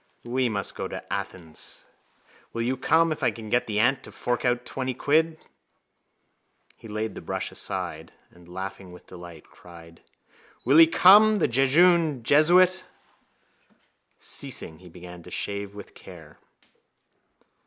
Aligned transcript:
We 0.25 0.49
must 0.49 0.73
go 0.73 0.87
to 0.87 1.13
Athens. 1.13 1.85
Will 2.53 2.63
you 2.63 2.75
come 2.75 3.11
if 3.11 3.21
I 3.21 3.29
can 3.29 3.51
get 3.51 3.67
the 3.67 3.79
aunt 3.79 4.01
to 4.01 4.11
fork 4.11 4.43
out 4.43 4.65
twenty 4.65 4.95
quid? 4.95 5.37
He 6.75 6.87
laid 6.87 7.13
the 7.13 7.21
brush 7.21 7.51
aside 7.51 8.11
and, 8.31 8.49
laughing 8.51 8.91
with 8.91 9.05
delight, 9.05 9.51
cried: 9.51 10.01
—Will 10.65 10.79
he 10.79 10.87
come? 10.87 11.35
The 11.35 11.47
jejune 11.47 12.23
jesuit! 12.23 12.83
Ceasing, 14.17 14.79
he 14.79 14.89
began 14.89 15.21
to 15.21 15.29
shave 15.29 15.75
with 15.75 15.93
care. 15.93 16.39